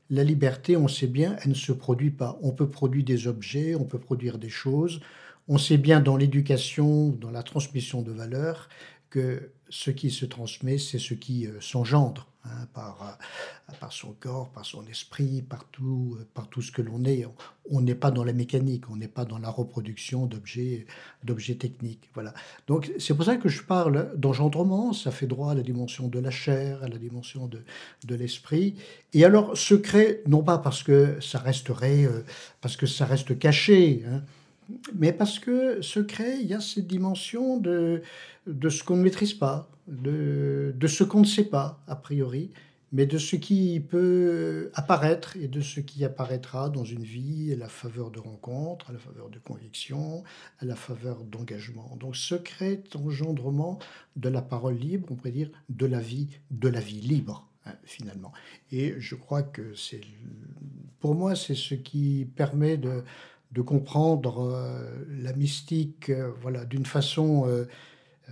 la 0.10 0.24
liberté, 0.24 0.78
on 0.78 0.88
sait 0.88 1.08
bien, 1.08 1.36
elle 1.44 1.50
ne 1.50 1.56
se 1.56 1.72
produit 1.72 2.12
pas. 2.12 2.38
On 2.42 2.52
peut 2.52 2.70
produire 2.70 3.06
des 3.06 3.28
objets, 3.28 3.76
on 3.76 3.86
peut 3.86 4.00
produire 4.00 4.38
des 4.38 4.50
choses. 4.50 5.00
On 5.48 5.58
sait 5.58 5.78
bien 5.78 6.00
dans 6.00 6.18
l'éducation, 6.18 7.10
dans 7.10 7.32
la 7.32 7.44
transmission 7.44 8.02
de 8.02 8.12
valeurs, 8.12 8.70
que 9.10 9.52
ce 9.70 9.92
qui 9.92 10.12
se 10.12 10.26
transmet, 10.26 10.78
c'est 10.78 11.00
ce 11.00 11.14
qui 11.14 11.48
euh, 11.48 11.60
s'engendre 11.62 12.28
hein, 12.46 12.68
par, 12.74 13.18
euh, 13.70 13.74
par 13.80 13.92
son 13.92 14.14
corps, 14.14 14.50
par 14.50 14.66
son 14.66 14.86
esprit, 14.88 15.42
par 15.42 15.66
tout, 15.66 16.18
euh, 16.20 16.28
par 16.34 16.48
tout 16.48 16.62
ce 16.62 16.72
que 16.72 16.82
l'on 16.82 17.04
est. 17.06 17.26
On 17.70 17.82
n'est 17.82 17.96
pas 17.96 18.12
dans 18.12 18.24
la 18.24 18.34
mécanique, 18.34 18.90
on 18.90 18.96
n'est 18.96 19.08
pas 19.08 19.26
dans 19.26 19.38
la 19.40 19.50
reproduction 19.50 20.26
d'objets, 20.26 20.86
d'objets 21.24 21.56
techniques. 21.56 22.10
Voilà. 22.14 22.34
Donc 22.68 22.92
c'est 23.00 23.16
pour 23.16 23.26
ça 23.26 23.38
que 23.38 23.50
je 23.50 23.64
parle 23.64 24.12
d'engendrement, 24.16 24.94
ça 24.94 25.12
fait 25.12 25.28
droit 25.28 25.52
à 25.52 25.56
la 25.56 25.64
dimension 25.64 26.08
de 26.08 26.20
la 26.20 26.32
chair, 26.32 26.84
à 26.84 26.88
la 26.88 26.98
dimension 26.98 27.48
de, 27.48 27.64
de 28.06 28.16
l'esprit. 28.16 28.76
Et 29.14 29.26
alors 29.26 29.58
secret, 29.58 30.22
non 30.28 30.44
pas 30.44 30.60
parce 30.60 30.84
que 30.84 31.20
ça 31.22 31.40
resterait, 31.40 32.08
parce 32.62 32.78
que 32.78 32.86
ça 32.86 33.06
reste 33.06 33.38
caché, 33.40 34.04
hein, 34.08 34.22
mais 34.94 35.14
parce 35.14 35.40
que 35.40 35.82
secret, 35.82 36.40
il 36.42 36.48
y 36.48 36.54
a 36.54 36.62
cette 36.62 36.88
dimension 36.88 37.58
de, 37.58 38.02
de 38.48 38.70
ce 38.70 38.84
qu'on 38.84 38.98
ne 38.98 39.04
maîtrise 39.04 39.34
pas, 39.34 39.70
de, 39.88 40.74
de 40.76 40.88
ce 40.88 41.04
qu'on 41.04 41.22
ne 41.22 41.26
sait 41.26 41.46
pas, 41.46 41.84
a 41.88 41.96
priori, 41.96 42.52
mais 42.92 43.06
de 43.06 43.18
ce 43.18 43.36
qui 43.36 43.80
peut 43.80 44.72
apparaître 44.74 45.36
et 45.38 45.48
de 45.48 45.62
ce 45.62 45.80
qui 45.80 46.06
apparaîtra 46.06 46.70
dans 46.70 46.86
une 46.86 47.04
vie 47.04 47.52
à 47.52 47.58
la 47.58 47.68
faveur 47.68 48.10
de 48.10 48.20
rencontres, 48.20 48.90
à 48.90 48.94
la 48.94 49.00
faveur 49.00 49.30
de 49.30 49.40
convictions, 49.40 50.24
à 50.60 50.66
la 50.66 50.76
faveur 50.76 51.24
d'engagement. 51.24 51.98
Donc 52.00 52.16
secret 52.16 52.84
engendrement 52.96 53.80
de 54.16 54.30
la 54.30 54.42
parole 54.42 54.76
libre, 54.76 55.08
on 55.12 55.16
pourrait 55.16 55.32
dire 55.32 55.50
de 55.70 55.86
la 55.86 56.00
vie, 56.00 56.30
de 56.52 56.70
la 56.70 56.80
vie 56.80 57.02
libre. 57.02 57.50
Hein, 57.68 57.74
finalement. 57.84 58.32
Et 58.72 58.94
je 59.00 59.16
crois 59.16 59.42
que 59.42 59.74
c'est, 59.74 60.02
pour 61.00 61.16
moi, 61.16 61.36
c'est 61.36 61.56
ce 61.56 61.74
qui 61.74 62.28
permet 62.36 62.78
de, 62.78 63.04
de 63.56 63.62
comprendre 63.62 64.52
euh, 64.52 65.06
la 65.22 65.34
mystique 65.34 66.10
euh, 66.10 66.32
voilà, 66.42 66.66
d'une 66.66 66.86
façon 66.86 67.48
euh, 67.48 67.66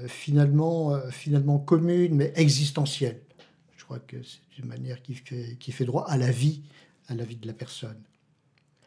finalement, 0.07 0.99
finalement 1.11 1.59
commune, 1.59 2.15
mais 2.15 2.33
existentielle. 2.35 3.21
Je 3.77 3.85
crois 3.85 3.99
que 3.99 4.17
c'est 4.21 4.59
une 4.59 4.67
manière 4.67 5.01
qui 5.01 5.13
fait, 5.13 5.55
qui 5.59 5.71
fait 5.71 5.85
droit 5.85 6.05
à 6.09 6.17
la 6.17 6.31
vie, 6.31 6.63
à 7.07 7.15
la 7.15 7.23
vie 7.23 7.37
de 7.37 7.47
la 7.47 7.53
personne. 7.53 8.01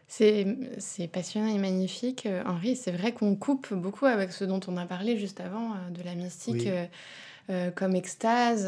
C'est 0.09 1.09
passionnant 1.13 1.49
et 1.49 1.59
magnifique, 1.59 2.29
Henri. 2.45 2.75
C'est 2.77 2.91
vrai 2.91 3.13
qu'on 3.13 3.37
coupe 3.37 3.73
beaucoup 3.73 4.07
avec 4.07 4.33
ce 4.33 4.45
dont 4.45 4.61
on 4.67 4.77
a 4.77 4.87
parlé 4.87 5.17
juste 5.17 5.41
avant, 5.41 5.75
de 5.91 6.03
la 6.03 6.15
mystique 6.15 6.69
comme 7.75 7.95
extase. 7.95 8.67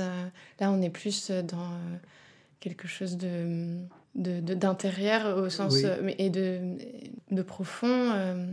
Là, 0.60 0.70
on 0.70 0.80
est 0.80 0.90
plus 0.90 1.30
dans 1.30 1.72
quelque 2.60 2.86
chose 2.86 3.16
de 3.16 3.78
d'intérieur 4.18 5.38
au 5.38 5.48
sens 5.48 5.76
euh, 5.84 6.10
et 6.18 6.30
de, 6.30 6.76
de 7.30 7.42
profond 7.42 7.86
euh, 7.88 8.46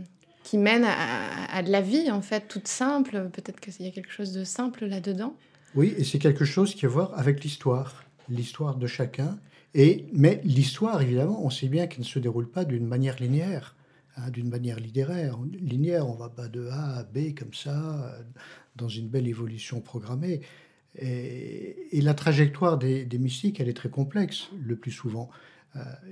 qui 0.44 0.58
mène 0.58 0.84
à, 0.84 1.62
de 1.62 1.70
la 1.70 1.80
vie 1.80 2.10
en 2.10 2.22
fait 2.22 2.46
toute 2.48 2.68
simple. 2.68 3.28
Peut-être 3.32 3.58
qu'il 3.58 3.84
y 3.84 3.88
a 3.88 3.90
quelque 3.90 4.12
chose 4.12 4.32
de 4.32 4.44
simple 4.44 4.86
là-dedans. 4.86 5.34
Oui 5.74 5.94
et 5.98 6.04
c'est 6.04 6.18
quelque 6.18 6.44
chose 6.44 6.74
qui 6.74 6.86
a 6.86 6.88
à 6.88 6.92
voir 6.92 7.18
avec 7.18 7.42
l'histoire. 7.42 8.04
L'histoire 8.28 8.76
de 8.76 8.86
chacun. 8.86 9.38
Et 9.74 10.06
mais 10.12 10.40
l'histoire 10.44 11.02
évidemment 11.02 11.44
on 11.44 11.50
sait 11.50 11.68
bien 11.68 11.86
qu'elle 11.86 12.00
ne 12.00 12.04
se 12.04 12.18
déroule 12.18 12.48
pas 12.48 12.64
d'une 12.64 12.86
manière 12.86 13.16
linéaire 13.20 13.76
hein, 14.16 14.30
d'une 14.30 14.48
manière 14.48 14.78
littéraire. 14.78 15.36
Linéaire 15.60 16.08
on 16.08 16.14
va 16.14 16.28
pas 16.28 16.48
de 16.48 16.68
A 16.68 16.98
à 16.98 17.02
B 17.02 17.34
comme 17.36 17.54
ça 17.54 18.06
euh, 18.06 18.22
dans 18.76 18.88
une 18.88 19.08
belle 19.08 19.26
évolution 19.26 19.80
programmée. 19.80 20.42
Et, 20.98 21.98
et 21.98 22.00
la 22.00 22.14
trajectoire 22.14 22.78
des, 22.78 23.04
des 23.04 23.18
mystiques 23.18 23.58
elle 23.60 23.68
est 23.68 23.76
très 23.76 23.90
complexe 23.90 24.48
le 24.56 24.76
plus 24.76 24.92
souvent 24.92 25.28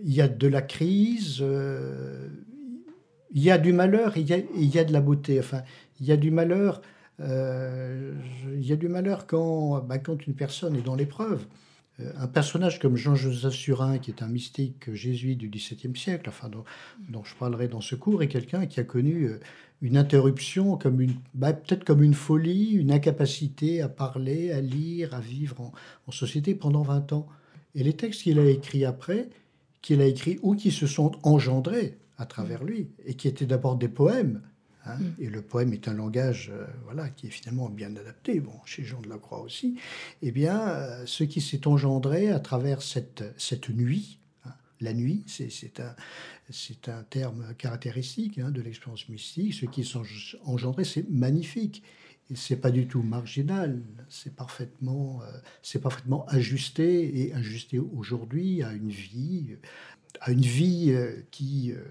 il 0.04 0.12
y 0.12 0.20
a 0.20 0.28
de 0.28 0.46
la 0.46 0.62
crise, 0.62 1.38
euh, 1.40 2.28
il 3.32 3.42
y 3.42 3.50
a 3.50 3.58
du 3.58 3.72
malheur, 3.72 4.16
il 4.16 4.28
y 4.28 4.34
a, 4.34 4.38
il 4.38 4.74
y 4.74 4.78
a 4.78 4.84
de 4.84 4.92
la 4.92 5.00
beauté. 5.00 5.38
Enfin, 5.38 5.62
il 6.00 6.06
y 6.06 6.12
a 6.12 6.16
du 6.16 6.30
malheur. 6.30 6.82
Euh, 7.20 8.12
il 8.54 8.66
y 8.66 8.72
a 8.72 8.76
du 8.76 8.88
malheur 8.88 9.26
quand, 9.26 9.80
bah, 9.80 9.98
quand 9.98 10.26
une 10.26 10.34
personne 10.34 10.76
est 10.76 10.82
dans 10.82 10.96
l'épreuve. 10.96 11.46
un 12.16 12.26
personnage 12.26 12.80
comme 12.80 12.96
Jean-Joseph 12.96 13.54
Surin, 13.54 13.98
qui 13.98 14.10
est 14.10 14.22
un 14.22 14.26
mystique 14.26 14.92
jésuite 14.92 15.38
du 15.38 15.48
XVIIe 15.48 15.96
siècle, 15.96 16.28
enfin, 16.28 16.48
dont, 16.48 17.24
je 17.24 17.34
parlerai 17.36 17.68
dans 17.68 17.80
ce 17.80 17.94
cours, 17.94 18.22
est 18.22 18.28
quelqu'un 18.28 18.66
qui 18.66 18.80
a 18.80 18.84
connu 18.84 19.30
une 19.80 19.96
interruption, 19.96 20.76
comme 20.76 21.00
une, 21.00 21.14
bah, 21.34 21.52
peut-être 21.52 21.84
comme 21.84 22.02
une 22.02 22.14
folie, 22.14 22.72
une 22.72 22.90
incapacité 22.90 23.80
à 23.80 23.88
parler, 23.88 24.50
à 24.50 24.60
lire, 24.60 25.14
à 25.14 25.20
vivre 25.20 25.60
en, 25.60 25.72
en 26.08 26.10
société 26.10 26.56
pendant 26.56 26.82
20 26.82 27.12
ans. 27.12 27.28
Et 27.76 27.82
les 27.82 27.92
textes 27.92 28.22
qu'il 28.22 28.38
a 28.38 28.44
écrits 28.44 28.84
après, 28.84 29.28
qu'il 29.84 30.00
a 30.00 30.06
écrit 30.06 30.38
ou 30.42 30.54
qui 30.54 30.72
se 30.72 30.86
sont 30.86 31.12
engendrés 31.22 31.98
à 32.16 32.24
travers 32.24 32.64
mm. 32.64 32.66
lui 32.66 32.88
et 33.04 33.14
qui 33.14 33.28
étaient 33.28 33.44
d'abord 33.44 33.76
des 33.76 33.88
poèmes. 33.88 34.40
Hein. 34.86 34.96
Mm. 34.96 35.22
Et 35.22 35.28
le 35.28 35.42
poème 35.42 35.74
est 35.74 35.88
un 35.88 35.92
langage 35.92 36.50
euh, 36.54 36.64
voilà, 36.84 37.10
qui 37.10 37.26
est 37.26 37.30
finalement 37.30 37.68
bien 37.68 37.94
adapté, 37.94 38.40
bon, 38.40 38.58
chez 38.64 38.82
Jean 38.82 39.02
de 39.02 39.10
la 39.10 39.18
Croix 39.18 39.42
aussi. 39.42 39.76
Eh 40.22 40.32
bien, 40.32 40.58
euh, 40.68 41.02
ce 41.04 41.22
qui 41.22 41.42
s'est 41.42 41.68
engendré 41.68 42.30
à 42.30 42.40
travers 42.40 42.80
cette, 42.80 43.24
cette 43.36 43.68
nuit, 43.68 44.20
hein. 44.46 44.52
la 44.80 44.94
nuit, 44.94 45.22
c'est 45.26 45.80
un, 45.80 45.94
un 46.90 47.02
terme 47.02 47.54
caractéristique 47.58 48.38
hein, 48.38 48.50
de 48.50 48.62
l'expérience 48.62 49.06
mystique, 49.10 49.52
ce 49.52 49.66
qui 49.66 49.84
s'est 49.84 49.98
engendré, 50.46 50.84
c'est 50.84 51.08
magnifique. 51.10 51.82
Et 52.30 52.36
c'est 52.36 52.56
pas 52.56 52.70
du 52.70 52.86
tout 52.86 53.02
marginal, 53.02 53.82
c'est 54.08 54.34
parfaitement, 54.34 55.20
euh, 55.22 55.30
c'est 55.62 55.80
parfaitement 55.80 56.24
ajusté 56.28 57.20
et 57.20 57.34
ajusté 57.34 57.78
aujourd'hui 57.78 58.62
à 58.62 58.72
une 58.72 58.88
vie, 58.88 59.56
à 60.20 60.30
une 60.30 60.40
vie 60.40 60.92
euh, 60.92 61.20
qui, 61.30 61.72
euh, 61.72 61.84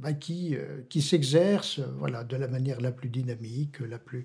bah, 0.00 0.12
qui, 0.12 0.56
qui 0.88 1.02
s'exerce, 1.02 1.80
voilà, 1.98 2.22
de 2.22 2.36
la 2.36 2.46
manière 2.46 2.80
la 2.80 2.92
plus 2.92 3.08
dynamique, 3.08 3.80
la 3.80 3.98
plus, 3.98 4.24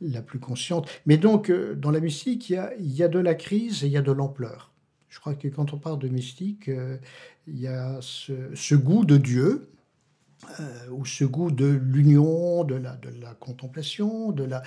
la 0.00 0.22
plus 0.22 0.38
consciente. 0.38 0.88
Mais 1.04 1.18
donc, 1.18 1.50
dans 1.50 1.90
la 1.90 2.00
mystique, 2.00 2.48
il 2.48 2.54
y 2.54 2.56
a, 2.56 2.72
y 2.78 3.02
a 3.02 3.08
de 3.08 3.18
la 3.18 3.34
crise 3.34 3.84
et 3.84 3.88
il 3.88 3.92
y 3.92 3.98
a 3.98 4.02
de 4.02 4.12
l'ampleur. 4.12 4.72
Je 5.10 5.20
crois 5.20 5.34
que 5.34 5.48
quand 5.48 5.74
on 5.74 5.78
parle 5.78 5.98
de 5.98 6.08
mystique, 6.08 6.70
il 7.46 7.60
y 7.60 7.66
a 7.66 7.98
ce 8.00 8.74
goût 8.74 9.04
de 9.04 9.16
Dieu, 9.16 9.68
euh, 10.60 10.90
ou 10.90 11.04
ce 11.04 11.24
goût 11.24 11.50
de 11.50 11.66
l'union, 11.66 12.64
de 12.64 12.74
la, 12.74 12.96
de 12.96 13.10
la 13.20 13.34
contemplation, 13.34 14.32
de 14.32 14.44
la, 14.44 14.62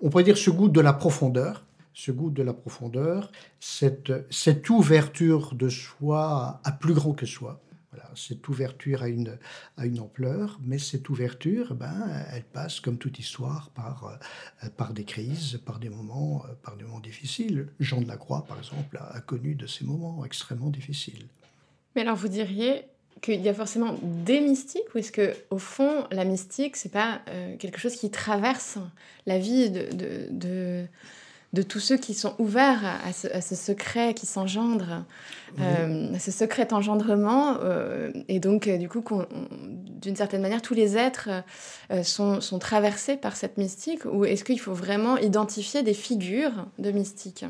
on 0.00 0.10
pourrait 0.10 0.24
dire 0.24 0.38
ce 0.38 0.50
goût 0.50 0.68
de 0.68 0.80
la 0.80 0.92
profondeur, 0.92 1.64
ce 1.94 2.10
goût 2.10 2.30
de 2.30 2.42
la 2.42 2.52
profondeur, 2.52 3.30
cette, 3.60 4.12
cette 4.30 4.68
ouverture 4.70 5.54
de 5.54 5.68
soi 5.68 6.60
à 6.64 6.72
plus 6.72 6.94
grand 6.94 7.12
que 7.12 7.26
soi. 7.26 7.60
Voilà, 7.92 8.08
cette 8.14 8.48
ouverture 8.48 9.02
à 9.02 9.08
une, 9.08 9.36
à 9.76 9.84
une 9.84 10.00
ampleur, 10.00 10.58
mais 10.64 10.78
cette 10.78 11.10
ouverture, 11.10 11.74
ben, 11.74 12.24
elle 12.32 12.44
passe 12.44 12.80
comme 12.80 12.96
toute 12.96 13.18
histoire 13.18 13.68
par, 13.70 14.18
euh, 14.64 14.68
par 14.78 14.94
des 14.94 15.04
crises, 15.04 15.60
par 15.66 15.78
des 15.78 15.90
moments, 15.90 16.42
euh, 16.46 16.54
par 16.62 16.76
des 16.78 16.84
moments 16.84 17.00
difficiles. 17.00 17.68
Jean 17.80 18.00
de 18.00 18.08
la 18.08 18.16
Croix, 18.16 18.46
par 18.46 18.56
exemple, 18.56 18.98
a 18.98 19.20
connu 19.20 19.54
de 19.54 19.66
ces 19.66 19.84
moments 19.84 20.24
extrêmement 20.24 20.70
difficiles. 20.70 21.26
Mais 21.94 22.00
alors 22.00 22.16
vous 22.16 22.28
diriez, 22.28 22.86
qu'il 23.22 23.40
y 23.40 23.48
a 23.48 23.54
forcément 23.54 23.94
des 24.02 24.40
mystiques 24.40 24.94
ou 24.94 24.98
est-ce 24.98 25.12
que 25.12 25.34
au 25.50 25.58
fond 25.58 26.04
la 26.10 26.24
mystique 26.24 26.76
c'est 26.76 26.92
pas 26.92 27.20
euh, 27.30 27.56
quelque 27.56 27.78
chose 27.78 27.96
qui 27.96 28.10
traverse 28.10 28.78
la 29.26 29.38
vie 29.38 29.70
de, 29.70 29.86
de, 30.30 30.84
de, 31.52 31.62
tous 31.62 31.78
ceux 31.78 31.96
qui 31.96 32.14
sont 32.14 32.34
ouverts 32.40 32.82
à, 33.06 33.12
ce, 33.12 33.54
secret 33.54 34.14
qui 34.14 34.26
s'engendre, 34.26 35.04
euh, 35.60 36.12
à 36.12 36.18
ce 36.18 36.32
secret 36.32 36.72
engendrement 36.72 37.58
euh, 37.62 38.10
et 38.26 38.40
donc 38.40 38.68
du 38.68 38.88
coup 38.88 39.04
d'une 40.00 40.16
certaine 40.16 40.42
manière 40.42 40.60
tous 40.60 40.74
les 40.74 40.96
êtres 40.96 41.30
sont, 42.02 42.40
sont, 42.40 42.58
traversés 42.58 43.16
par 43.16 43.36
cette 43.36 43.58
mystique 43.58 44.04
ou 44.06 44.24
est-ce 44.24 44.42
qu'il 44.42 44.58
faut 44.58 44.74
vraiment 44.74 45.16
identifier 45.18 45.84
des 45.84 45.94
figures 45.94 46.66
de 46.78 46.90
mystiques? 46.90 47.44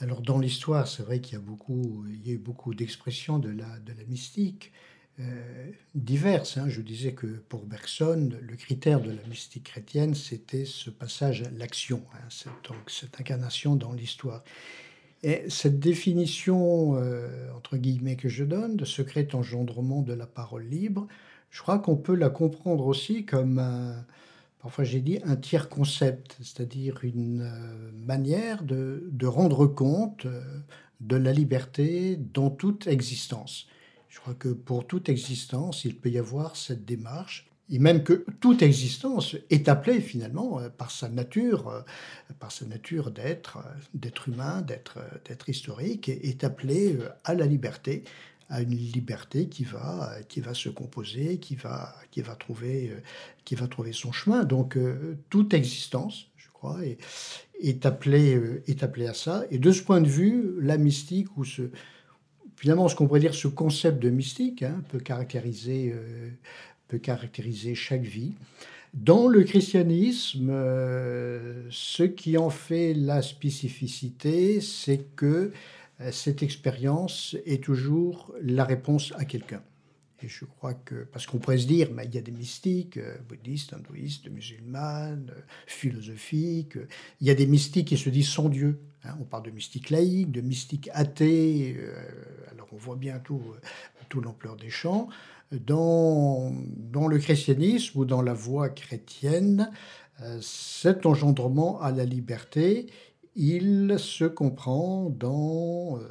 Alors 0.00 0.22
dans 0.22 0.38
l'histoire, 0.38 0.86
c'est 0.86 1.02
vrai 1.02 1.20
qu'il 1.20 1.34
y 1.34 1.36
a 1.36 1.44
beaucoup, 1.44 2.04
il 2.08 2.26
y 2.26 2.30
a 2.30 2.34
eu 2.34 2.38
beaucoup 2.38 2.74
d'expressions 2.74 3.38
de 3.38 3.50
la, 3.50 3.78
de 3.80 3.92
la 3.92 4.04
mystique. 4.08 4.72
Euh, 5.20 5.72
diverses. 5.96 6.58
Hein. 6.58 6.68
Je 6.68 6.80
disais 6.80 7.12
que 7.12 7.26
pour 7.26 7.64
Bergson, 7.66 8.30
le 8.40 8.56
critère 8.56 9.00
de 9.00 9.10
la 9.10 9.22
mystique 9.28 9.64
chrétienne, 9.64 10.14
c'était 10.14 10.64
ce 10.64 10.90
passage 10.90 11.42
à 11.42 11.50
l'action, 11.50 12.04
hein, 12.14 12.28
cette, 12.30 12.70
cette 12.86 13.20
incarnation 13.20 13.74
dans 13.74 13.92
l'histoire. 13.92 14.44
Et 15.24 15.42
cette 15.48 15.80
définition, 15.80 16.94
euh, 16.94 17.50
entre 17.56 17.76
guillemets, 17.78 18.14
que 18.14 18.28
je 18.28 18.44
donne, 18.44 18.76
de 18.76 18.84
secret 18.84 19.34
engendrement 19.34 20.02
de 20.02 20.12
la 20.12 20.26
parole 20.26 20.68
libre, 20.68 21.08
je 21.50 21.62
crois 21.62 21.80
qu'on 21.80 21.96
peut 21.96 22.14
la 22.14 22.30
comprendre 22.30 22.86
aussi 22.86 23.24
comme 23.24 23.58
un, 23.58 24.06
parfois 24.60 24.84
j'ai 24.84 25.00
dit, 25.00 25.18
un 25.24 25.36
tiers 25.36 25.68
concept, 25.68 26.36
c'est-à-dire 26.40 27.00
une 27.02 27.42
euh, 27.42 27.90
manière 28.06 28.62
de, 28.62 29.08
de, 29.10 29.26
rendre 29.26 29.66
compte 29.66 30.26
de 31.00 31.16
la 31.16 31.32
liberté 31.32 32.16
dans 32.16 32.50
toute 32.50 32.86
existence. 32.86 33.66
Je 34.08 34.20
crois 34.20 34.34
que 34.34 34.48
pour 34.48 34.86
toute 34.86 35.08
existence, 35.08 35.84
il 35.84 35.96
peut 35.96 36.10
y 36.10 36.18
avoir 36.18 36.56
cette 36.56 36.84
démarche. 36.84 37.46
et 37.70 37.78
même 37.78 38.02
que 38.02 38.24
toute 38.40 38.62
existence 38.62 39.36
est 39.50 39.68
appelée 39.68 40.00
finalement 40.00 40.58
euh, 40.58 40.70
par 40.70 40.90
sa 40.90 41.08
nature, 41.08 41.68
euh, 41.68 41.82
par 42.40 42.50
sa 42.50 42.64
nature 42.64 43.10
d'être, 43.10 43.58
euh, 43.58 43.70
d'être 43.94 44.28
humain, 44.28 44.62
d'être 44.62 45.48
historique, 45.48 46.08
est 46.08 46.42
appelée 46.44 46.98
à 47.24 47.34
la 47.34 47.46
liberté, 47.46 48.04
à 48.48 48.62
une 48.62 48.74
liberté 48.74 49.48
qui 49.48 49.64
va, 49.64 50.10
qui 50.28 50.40
va 50.40 50.54
se 50.54 50.68
composer, 50.68 51.38
qui 51.38 51.54
va, 51.54 51.94
qui 52.10 52.22
va, 52.22 52.34
trouver, 52.34 52.92
qui 53.44 53.54
va 53.54 53.68
trouver 53.68 53.92
son 53.92 54.12
chemin. 54.12 54.44
Donc 54.44 54.78
toute 55.28 55.52
existence, 55.52 56.28
je 56.36 56.48
crois, 56.52 56.78
est, 57.60 57.84
appelée, 57.84 58.40
est 58.66 58.82
appelée 58.82 59.06
à 59.06 59.14
ça. 59.14 59.44
Et 59.50 59.58
de 59.58 59.70
ce 59.70 59.82
point 59.82 60.00
de 60.00 60.08
vue, 60.08 60.54
la 60.60 60.78
mystique, 60.78 61.36
ou 61.36 61.44
finalement 62.56 62.88
ce 62.88 62.96
qu'on 62.96 63.06
pourrait 63.06 63.20
dire 63.20 63.34
ce 63.34 63.48
concept 63.48 64.02
de 64.02 64.08
mystique, 64.08 64.62
hein, 64.62 64.82
peut 64.88 65.00
caractériser 65.00 65.94
peut 66.88 66.98
caractériser 66.98 67.74
chaque 67.74 68.02
vie. 68.02 68.32
Dans 68.94 69.28
le 69.28 69.44
christianisme, 69.44 70.48
euh, 70.50 71.66
ce 71.70 72.02
qui 72.02 72.38
en 72.38 72.50
fait 72.50 72.94
la 72.94 73.20
spécificité, 73.20 74.60
c'est 74.62 75.04
que 75.14 75.26
euh, 75.26 75.52
cette 76.10 76.42
expérience 76.42 77.36
est 77.44 77.62
toujours 77.62 78.34
la 78.40 78.64
réponse 78.64 79.12
à 79.16 79.24
quelqu'un. 79.24 79.62
Et 80.20 80.28
je 80.28 80.44
crois 80.44 80.74
que, 80.74 81.04
parce 81.04 81.26
qu'on 81.26 81.38
pourrait 81.38 81.58
se 81.58 81.66
dire, 81.66 81.88
il 82.04 82.14
y 82.14 82.18
a 82.18 82.20
des 82.20 82.32
mystiques, 82.32 82.96
euh, 82.96 83.18
bouddhistes, 83.28 83.72
hindouistes, 83.72 84.28
musulmanes, 84.28 85.32
philosophiques, 85.66 86.76
il 87.20 87.26
y 87.26 87.30
a 87.30 87.34
des 87.34 87.46
mystiques 87.46 87.88
qui 87.88 87.96
se 87.96 88.10
disent 88.10 88.28
sans 88.28 88.48
Dieu. 88.48 88.80
Hein. 89.04 89.16
on 89.20 89.24
parle 89.24 89.44
de 89.44 89.50
mystiques 89.52 89.90
laïcs, 89.90 90.32
de 90.32 90.40
mystiques 90.40 90.90
athées, 90.92 91.76
alors 92.50 92.66
on 92.72 92.76
voit 92.76 92.96
bien 92.96 93.20
tout, 93.20 93.40
l'ampleur 94.20 94.56
des 94.56 94.70
champs 94.70 95.08
dans, 95.52 96.52
le 97.08 97.18
christianisme 97.18 98.00
ou 98.00 98.04
dans 98.04 98.22
la 98.22 98.34
voie 98.34 98.68
chrétienne, 98.68 99.70
euh, 100.20 100.38
cet 100.42 101.06
engendrement 101.06 101.80
à 101.80 101.92
la 101.92 102.04
liberté, 102.04 102.86
il 103.38 103.94
se 104.00 104.24
comprend 104.24 105.10
dans, 105.10 105.96
euh, 105.98 106.08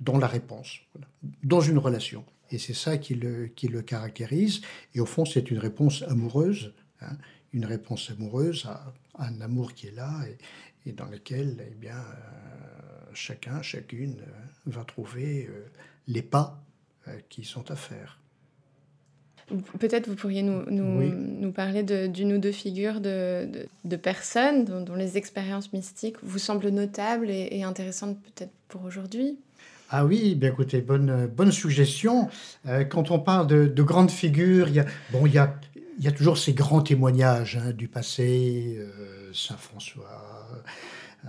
dans 0.00 0.16
la 0.16 0.26
réponse, 0.26 0.80
dans 1.44 1.60
une 1.60 1.76
relation. 1.76 2.24
Et 2.50 2.58
c'est 2.58 2.74
ça 2.74 2.96
qui 2.96 3.14
le, 3.14 3.48
qui 3.48 3.68
le 3.68 3.82
caractérise. 3.82 4.62
Et 4.94 5.00
au 5.00 5.06
fond, 5.06 5.26
c'est 5.26 5.50
une 5.50 5.58
réponse 5.58 6.02
amoureuse, 6.02 6.72
hein, 7.02 7.18
une 7.52 7.66
réponse 7.66 8.10
amoureuse 8.10 8.64
à, 8.66 8.94
un 9.18 9.42
amour 9.42 9.74
qui 9.74 9.88
est 9.88 9.94
là 9.94 10.24
et, 10.86 10.92
dans 10.92 11.04
lequel 11.04 11.62
eh 11.70 11.74
bien, 11.74 11.98
euh, 11.98 13.10
chacun, 13.12 13.60
chacune 13.60 14.16
va 14.64 14.82
trouver 14.84 15.50
les 16.08 16.22
pas 16.22 16.64
qui 17.28 17.44
sont 17.44 17.70
à 17.70 17.76
faire. 17.76 18.19
Peut-être 19.78 20.08
vous 20.08 20.14
pourriez 20.14 20.42
nous, 20.42 20.62
nous, 20.70 21.02
nous 21.02 21.52
parler 21.52 21.82
d'une 21.82 22.34
ou 22.34 22.38
deux 22.38 22.52
figures 22.52 23.00
de, 23.00 23.48
de, 23.84 23.96
personnes 23.96 24.64
dont, 24.64 24.94
les 24.94 25.16
expériences 25.16 25.72
mystiques 25.72 26.16
vous 26.22 26.38
semblent 26.38 26.68
notables 26.68 27.30
et, 27.30 27.62
intéressantes 27.62 28.18
peut-être 28.22 28.52
pour 28.68 28.84
aujourd'hui 28.84 29.38
ah 29.92 30.06
oui, 30.06 30.36
bien 30.36 30.50
écoutez, 30.50 30.82
bonne, 30.82 31.26
bonne 31.26 31.50
suggestion. 31.50 32.28
Euh, 32.68 32.84
quand 32.84 33.10
on 33.10 33.18
parle 33.18 33.48
de, 33.48 33.66
de, 33.66 33.82
grandes 33.82 34.12
figures, 34.12 34.68
il 34.68 34.74
y 34.76 34.78
a, 34.78 34.86
bon, 35.10 35.26
il 35.26 35.34
y 35.34 35.38
a, 35.38 35.58
il 35.98 36.04
y 36.04 36.06
a 36.06 36.12
toujours 36.12 36.38
ces 36.38 36.52
grands 36.52 36.80
témoignages 36.80 37.56
hein, 37.60 37.72
du 37.72 37.88
passé, 37.88 38.76
euh, 38.78 39.32
Saint 39.34 39.56
François, 39.56 40.62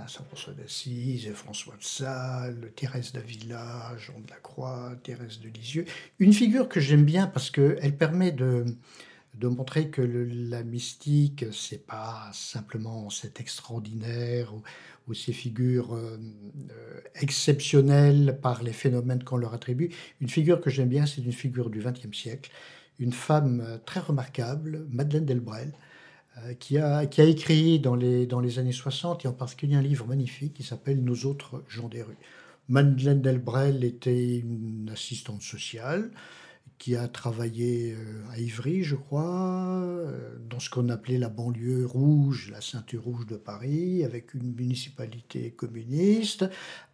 Saint-François 0.08 0.54
d'Assise, 0.54 1.32
François 1.34 1.76
de 1.78 1.84
Sales, 1.84 2.72
Thérèse 2.76 3.12
d'Avila, 3.14 3.96
Jean 3.98 4.20
de 4.20 4.30
la 4.30 4.38
Croix, 4.38 4.94
Thérèse 5.04 5.40
de 5.40 5.50
Lisieux. 5.50 5.86
Une 6.20 6.34
figure 6.34 6.68
que 6.70 6.80
j'aime 6.80 7.06
bien 7.06 7.28
parce 7.28 7.52
qu'elle 7.52 7.98
permet 7.98 8.32
de, 8.32 8.66
de 9.36 9.48
montrer 9.48 9.90
que 9.90 10.02
la 10.02 10.64
mystique, 10.64 11.46
c'est 11.52 11.86
pas 11.86 12.30
simplement 12.34 13.10
cet 13.10 13.40
extraordinaire 13.40 14.54
ou, 14.54 14.62
ces 15.14 15.34
figures 15.34 15.94
euh, 15.94 16.18
euh, 16.72 17.02
exceptionnelles 17.16 18.40
par 18.42 18.64
les 18.64 18.72
phénomènes 18.72 19.26
qu'on 19.26 19.36
leur 19.36 19.54
attribue. 19.54 19.90
Une 20.22 20.30
figure 20.30 20.62
que 20.62 20.70
j'aime 20.70 20.88
bien, 20.88 21.06
c'est 21.06 21.22
une 21.22 21.34
figure 21.34 21.70
du 21.70 21.80
XXe 21.80 22.18
siècle, 22.18 22.50
une 22.98 23.12
femme 23.12 23.60
euh, 23.60 23.78
très 23.86 24.00
remarquable, 24.00 24.86
Madeleine 24.90 25.26
Delbrel, 25.26 25.74
qui, 26.60 26.78
a, 26.78 27.06
qui 27.06 27.22
a 27.22 27.26
écrit 27.26 27.80
dans 27.80 27.96
les, 27.96 28.26
dans 28.26 28.40
les 28.40 28.60
années 28.60 28.72
60, 28.72 29.26
et 29.26 29.28
en 29.28 29.34
particulier 29.34 29.76
un 29.76 29.82
livre 29.82 30.08
magnifique 30.08 30.54
qui 30.54 30.64
s'appelle 30.64 31.04
Nous 31.04 31.26
autres 31.26 31.64
gens 31.68 31.90
des 31.90 32.02
rues. 32.02 32.18
Madeleine 32.68 33.22
Delbrel 33.22 33.84
était 33.84 34.38
une 34.38 34.90
assistante 34.92 35.42
sociale 35.42 36.12
qui 36.82 36.96
a 36.96 37.08
travaillé 37.08 37.94
euh, 37.94 38.24
à 38.32 38.40
Ivry, 38.40 38.84
je 38.84 38.96
crois, 38.96 39.84
euh, 39.84 40.36
dans 40.50 40.60
ce 40.60 40.70
qu'on 40.72 40.90
appelait 40.90 41.20
la 41.20 41.30
banlieue 41.30 41.86
rouge, 41.86 42.50
la 42.52 42.60
ceinture 42.60 43.04
rouge 43.04 43.28
de 43.28 43.36
Paris, 43.36 44.04
avec 44.04 44.34
une 44.34 44.56
municipalité 44.56 45.52
communiste, 45.52 46.50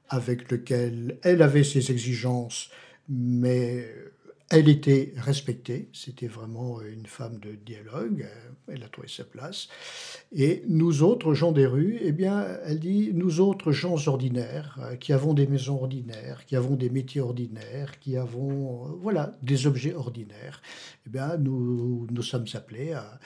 avec 0.09 0.51
lequel 0.51 1.19
elle 1.23 1.41
avait 1.41 1.63
ses 1.63 1.89
exigences, 1.89 2.69
mais 3.07 3.87
elle 4.49 4.69
était 4.69 5.13
respectée, 5.17 5.89
c'était 5.93 6.27
vraiment 6.27 6.81
une 6.81 7.05
femme 7.05 7.37
de 7.39 7.55
dialogue, 7.55 8.25
elle 8.67 8.83
a 8.83 8.87
trouvé 8.87 9.07
sa 9.07 9.25
place. 9.25 9.67
Et 10.31 10.63
nous 10.67 11.03
autres 11.03 11.33
gens 11.33 11.51
des 11.51 11.65
rues, 11.65 11.97
eh 12.01 12.11
bien, 12.13 12.45
elle 12.65 12.79
dit, 12.79 13.11
nous 13.13 13.41
autres 13.41 13.71
gens 13.71 14.07
ordinaires, 14.07 14.79
euh, 14.81 14.95
qui 14.95 15.11
avons 15.11 15.33
des 15.33 15.47
maisons 15.47 15.81
ordinaires, 15.81 16.45
qui 16.45 16.55
avons 16.55 16.75
des 16.75 16.89
métiers 16.89 17.21
ordinaires, 17.21 17.99
qui 17.99 18.15
avons, 18.15 18.85
euh, 18.85 18.89
voilà, 19.01 19.37
des 19.41 19.67
objets 19.67 19.93
ordinaires, 19.93 20.61
eh 21.05 21.09
bien, 21.09 21.37
nous, 21.37 22.07
nous 22.09 22.21
sommes 22.21 22.45
appelés 22.53 22.93
à, 22.93 23.19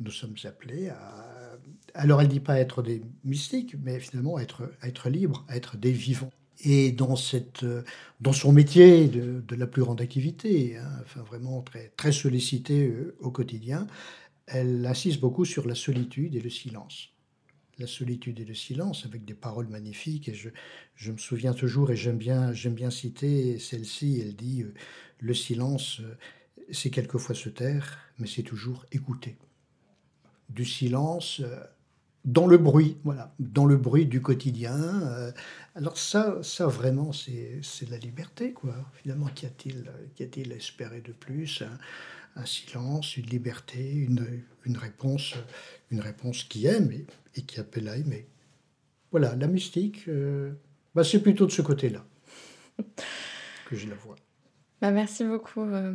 nous 0.00 0.10
sommes 0.10 0.36
appelés 0.44 0.90
alors 1.94 2.20
elle 2.20 2.28
dit 2.28 2.40
pas 2.40 2.58
être 2.58 2.82
des 2.82 3.02
mystiques, 3.24 3.74
mais 3.82 3.98
finalement 3.98 4.38
être, 4.38 4.70
être 4.82 5.08
libres, 5.08 5.44
être 5.50 5.76
des 5.76 5.92
vivants 5.92 6.30
et 6.60 6.92
dans, 6.92 7.16
cette, 7.16 7.64
dans 8.20 8.32
son 8.32 8.52
métier 8.52 9.08
de, 9.08 9.54
la 9.54 9.66
plus 9.66 9.82
grande 9.82 10.00
activité, 10.00 10.76
hein, 10.76 10.90
enfin 11.02 11.22
vraiment 11.22 11.62
très, 11.62 11.92
très 11.96 12.12
sollicité 12.12 12.88
euh, 12.88 13.16
au 13.20 13.30
quotidien, 13.30 13.86
elle 14.46 14.84
insiste 14.86 15.20
beaucoup 15.20 15.44
sur 15.44 15.66
la 15.66 15.74
solitude 15.74 16.34
et 16.34 16.40
le 16.40 16.50
silence. 16.50 17.10
La 17.78 17.86
solitude 17.86 18.40
et 18.40 18.44
le 18.44 18.54
silence, 18.54 19.04
avec 19.06 19.24
des 19.24 19.34
paroles 19.34 19.68
magnifiques. 19.68 20.28
Et 20.28 20.34
je, 20.34 20.48
je 20.96 21.12
me 21.12 21.18
souviens 21.18 21.54
toujours, 21.54 21.92
et 21.92 21.96
j'aime 21.96 22.18
bien, 22.18 22.52
j'aime 22.52 22.74
bien 22.74 22.90
citer 22.90 23.58
celle-ci, 23.58 24.20
elle 24.20 24.34
dit 24.34 24.62
euh, 24.62 24.74
Le 25.20 25.34
silence, 25.34 26.00
euh, 26.00 26.16
c'est 26.72 26.90
quelquefois 26.90 27.36
se 27.36 27.48
taire, 27.48 27.98
mais 28.18 28.26
c'est 28.26 28.42
toujours 28.42 28.84
écouter. 28.90 29.36
Du 30.48 30.64
silence 30.64 31.42
dans 32.28 32.46
le 32.46 32.58
bruit, 32.58 32.98
voilà, 33.04 33.34
dans 33.38 33.64
le 33.64 33.78
bruit 33.78 34.04
du 34.04 34.20
quotidien. 34.20 34.76
Euh, 34.76 35.32
alors 35.74 35.96
ça, 35.96 36.38
ça 36.42 36.66
vraiment, 36.66 37.10
c'est 37.12 37.90
la 37.90 37.96
liberté, 37.96 38.52
quoi. 38.52 38.74
Finalement, 39.02 39.28
qu'y 39.28 39.46
a-t-il 39.46 39.90
a-t-il 40.20 40.52
à 40.52 40.56
espérer 40.56 41.00
de 41.00 41.12
plus? 41.12 41.62
Un, 42.36 42.44
silence, 42.44 43.16
une 43.16 43.26
liberté, 43.26 43.92
une, 43.92 44.42
une, 44.64 44.76
réponse, 44.76 45.34
une 45.90 46.00
réponse 46.00 46.44
qui 46.44 46.66
aime 46.66 46.92
et, 47.34 47.42
qui 47.42 47.58
appelle 47.58 47.88
à 47.88 47.96
aimer. 47.96 48.28
Voilà, 49.10 49.34
la 49.34 49.48
mystique, 49.48 50.06
euh, 50.06 50.52
bah, 50.94 51.02
c'est 51.02 51.20
plutôt 51.20 51.46
de 51.46 51.50
ce 51.50 51.62
côté-là 51.62 52.04
que 53.66 53.74
je 53.74 53.88
la 53.88 53.96
vois. 53.96 54.14
Bah, 54.80 54.92
merci 54.92 55.24
beaucoup. 55.24 55.62
Euh, 55.62 55.94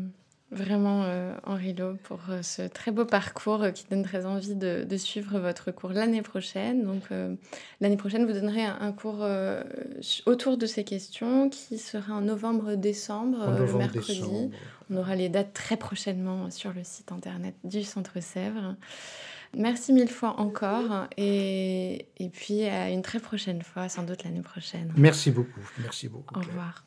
vraiment, 0.54 1.04
euh, 1.04 1.36
Henri 1.44 1.74
Lowe, 1.74 1.98
pour 2.04 2.20
euh, 2.30 2.42
ce 2.42 2.62
très 2.62 2.92
beau 2.92 3.06
parcours 3.06 3.64
euh, 3.64 3.72
qui 3.72 3.86
donne 3.90 4.04
très 4.04 4.26
envie 4.26 4.56
de, 4.56 4.98
suivre 4.98 5.40
votre 5.40 5.72
cours 5.72 5.92
l'année 5.92 6.22
prochaine. 6.22 6.84
Donc, 6.84 7.04
l'année 7.82 7.98
prochaine, 7.98 8.26
vous 8.26 8.34
donnerez 8.34 8.64
un, 8.64 8.92
cours 8.92 9.26
autour 10.26 10.58
de 10.58 10.66
ces 10.66 10.84
questions 10.84 11.50
qui 11.50 11.78
sera 11.78 12.14
en 12.14 12.22
novembre-décembre, 12.22 13.58
le 13.60 13.74
mercredi. 13.74 14.52
On 14.90 14.98
aura 14.98 15.16
les 15.16 15.30
dates 15.30 15.54
très 15.54 15.78
prochainement 15.78 16.52
sur 16.52 16.72
le 16.74 16.84
site 16.84 17.12
internet 17.12 17.56
du 17.64 17.84
Centre 17.84 18.22
Sèvres. 18.22 18.76
Merci 19.56 19.94
mille 19.94 20.10
fois 20.10 20.40
encore 20.40 21.08
et, 21.18 22.08
et 22.18 22.30
puis 22.30 22.64
à 22.64 22.90
une 22.90 23.02
très 23.02 23.20
prochaine 23.20 23.62
fois, 23.62 23.90
sans 23.90 24.04
doute 24.04 24.24
l'année 24.24 24.42
prochaine. 24.42 24.94
Merci 24.96 25.32
beaucoup. 25.32 25.62
Merci 25.80 26.08
beaucoup. 26.08 26.36
Au 26.36 26.42
revoir. 26.42 26.84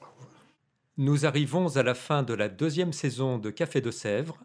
Nous 0.98 1.26
arrivons 1.26 1.76
à 1.76 1.82
la 1.82 1.94
fin 1.94 2.22
de 2.22 2.32
la 2.32 2.48
deuxième 2.48 2.94
saison 2.94 3.37
de 3.37 3.50
Café 3.50 3.82
de 3.82 3.90
Sèvres, 3.90 4.38